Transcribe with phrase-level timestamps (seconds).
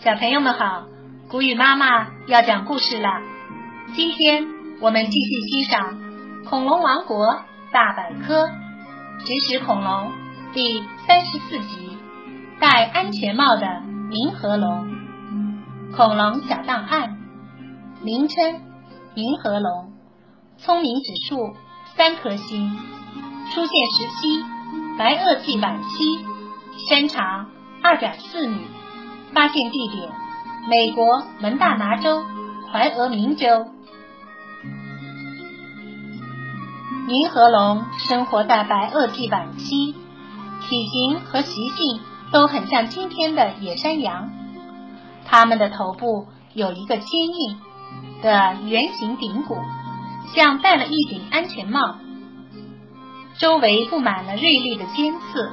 [0.00, 0.84] 小朋友们好，
[1.28, 3.08] 古雨妈妈要讲故事了。
[3.96, 4.46] 今天
[4.80, 5.98] 我们继续欣赏
[6.48, 7.42] 《恐龙王国
[7.72, 8.46] 大百科》
[9.26, 10.12] 植食恐龙
[10.54, 11.98] 第三十四集
[12.60, 13.66] 《戴安全帽的
[14.08, 14.86] 冥河龙》。
[15.96, 17.18] 恐龙小档案：
[18.00, 18.62] 名称
[19.16, 19.94] 冥河龙，
[20.58, 21.56] 聪明指数
[21.96, 22.70] 三颗星，
[23.52, 24.44] 出现时期
[24.96, 26.20] 白垩纪晚期，
[26.88, 27.50] 身长
[27.82, 28.60] 二点四米。
[29.32, 30.10] 发现地点：
[30.68, 32.24] 美国门大拿州
[32.72, 33.66] 怀俄明州。
[37.06, 39.94] 冥河龙生活在白垩纪晚期，
[40.60, 42.00] 体型和习性
[42.32, 44.30] 都很像今天的野山羊。
[45.24, 47.60] 它们的头部有一个坚硬
[48.22, 49.56] 的圆形顶骨，
[50.34, 51.96] 像戴了一顶安全帽，
[53.38, 55.50] 周围布满了锐利的尖刺，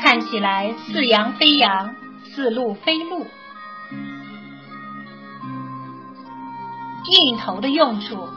[0.00, 1.94] 看起来似羊非羊。
[2.36, 3.26] 似鹿非鹿，
[7.10, 8.28] 硬头的用处。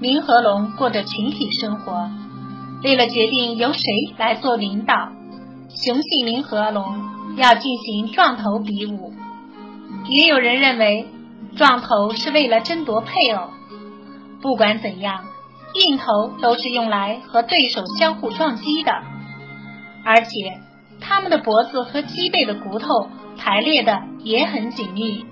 [0.00, 2.10] 冥河龙过着群体生活，
[2.82, 3.80] 为了决定由谁
[4.18, 5.12] 来做领导，
[5.68, 6.84] 雄性冥河龙
[7.36, 9.14] 要进行撞头比武。
[10.08, 11.06] 也有人认为，
[11.54, 13.50] 撞头是为了争夺配偶。
[14.42, 15.22] 不管怎样，
[15.74, 18.90] 硬头都是用来和对手相互撞击的，
[20.04, 20.60] 而且。
[21.06, 25.26] 它们的脖子和脊背的骨头排列的也很紧密，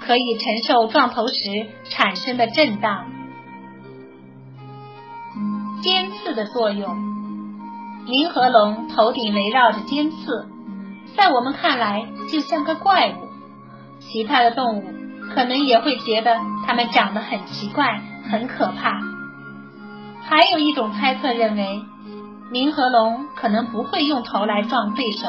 [0.00, 1.34] 可以承受撞头时
[1.88, 3.06] 产生的震荡。
[5.82, 6.94] 尖刺的作用，
[8.06, 10.46] 冥河龙头顶围绕着尖刺，
[11.16, 13.28] 在我们看来就像个怪物。
[14.00, 14.84] 其他的动物
[15.34, 19.00] 可能也会觉得它们长得很奇怪、很可怕。
[20.22, 21.82] 还有一种猜测认为。
[22.52, 25.28] 冥河龙可能不会用头来撞对手，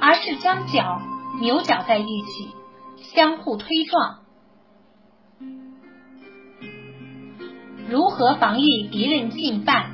[0.00, 1.00] 而是将脚
[1.40, 2.54] 扭角在一起，
[2.98, 4.18] 相互推撞。
[7.88, 9.90] 如何防御敌人进犯？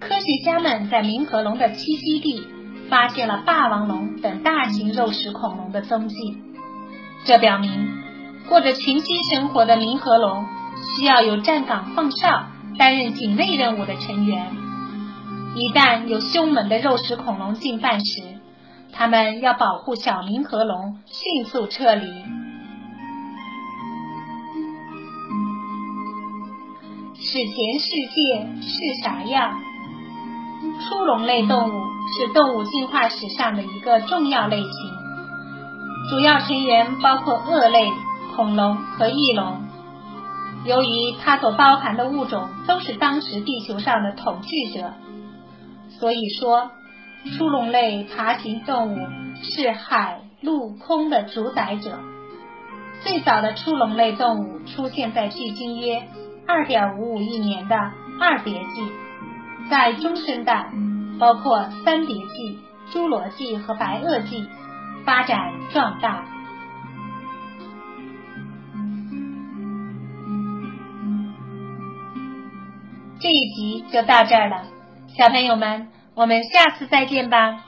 [0.00, 2.46] 科学家们在冥河龙的栖息地
[2.88, 6.16] 发现了霸王龙等大型肉食恐龙的踪迹，
[7.24, 7.88] 这表明
[8.48, 10.46] 过着群居生活的冥河龙
[10.96, 12.46] 需要有站岗放哨、
[12.78, 14.67] 担任警卫任务的成员。
[15.54, 18.22] 一旦有凶猛的肉食恐龙进犯时，
[18.92, 22.06] 他们要保护小明和龙迅速撤离。
[27.20, 29.60] 史前世界是啥样？
[30.80, 31.82] 初龙类动物
[32.16, 34.70] 是动物进化史上的一个重要类型，
[36.10, 37.90] 主要成员包括鳄类、
[38.36, 39.64] 恐龙和翼龙。
[40.64, 44.92] 由于它所包含的物种都是当时地球上的统治者。
[45.98, 46.70] 所以说，
[47.36, 49.08] 初龙类爬行动物
[49.42, 51.98] 是海陆空的主宰者。
[53.02, 56.02] 最早的初龙类动物出现在距今约
[56.46, 57.76] 2.55亿年的
[58.20, 58.88] 二叠纪，
[59.68, 60.70] 在中生代，
[61.18, 62.58] 包括三叠纪、
[62.92, 64.48] 侏罗纪和白垩纪
[65.04, 66.24] 发展壮大。
[73.20, 74.77] 这一集就到这儿了。
[75.18, 77.64] 小朋友们，我们下次再见吧。